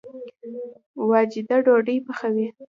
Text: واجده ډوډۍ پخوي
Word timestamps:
واجده 1.09 1.55
ډوډۍ 1.65 1.97
پخوي 2.05 2.47